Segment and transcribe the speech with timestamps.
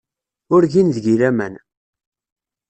[0.55, 1.53] Ur gin deg-i laman.